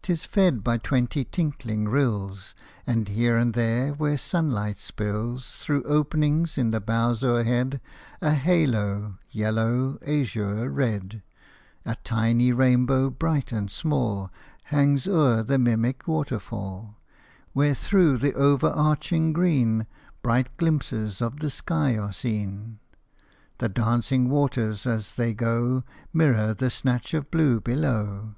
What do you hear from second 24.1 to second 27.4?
waters as they go Mirror the snatch of